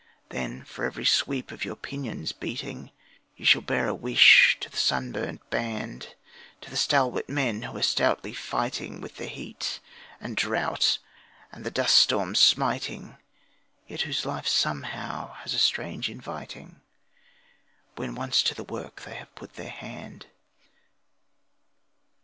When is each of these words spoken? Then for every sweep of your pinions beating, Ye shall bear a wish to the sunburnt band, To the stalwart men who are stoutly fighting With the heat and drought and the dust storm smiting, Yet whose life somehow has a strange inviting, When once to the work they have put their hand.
Then 0.29 0.63
for 0.65 0.83
every 0.83 1.05
sweep 1.05 1.51
of 1.51 1.63
your 1.63 1.75
pinions 1.75 2.31
beating, 2.31 2.89
Ye 3.35 3.45
shall 3.45 3.61
bear 3.61 3.87
a 3.87 3.93
wish 3.93 4.57
to 4.59 4.67
the 4.67 4.75
sunburnt 4.75 5.47
band, 5.51 6.15
To 6.61 6.71
the 6.71 6.75
stalwart 6.75 7.29
men 7.29 7.61
who 7.61 7.77
are 7.77 7.83
stoutly 7.83 8.33
fighting 8.33 8.99
With 8.99 9.17
the 9.17 9.27
heat 9.27 9.79
and 10.19 10.35
drought 10.35 10.97
and 11.51 11.63
the 11.63 11.69
dust 11.69 11.99
storm 11.99 12.33
smiting, 12.33 13.17
Yet 13.85 14.01
whose 14.01 14.25
life 14.25 14.47
somehow 14.47 15.33
has 15.35 15.53
a 15.53 15.59
strange 15.59 16.09
inviting, 16.09 16.81
When 17.95 18.15
once 18.15 18.41
to 18.41 18.55
the 18.55 18.63
work 18.63 19.01
they 19.03 19.13
have 19.17 19.35
put 19.35 19.53
their 19.53 19.69
hand. 19.69 20.25